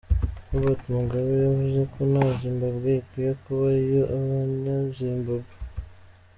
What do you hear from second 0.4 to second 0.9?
Robert